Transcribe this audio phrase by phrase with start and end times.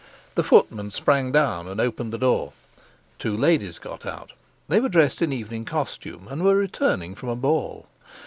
[0.33, 2.53] The footman sprang down and opened the door.
[3.19, 4.31] Two ladies got out;
[4.67, 7.85] they were dressed in evening costume, and were returning from a ball.